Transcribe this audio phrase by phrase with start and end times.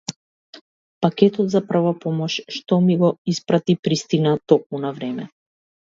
[1.05, 5.33] Пакетот за прва помош што ми го испрати пристигна токму на време.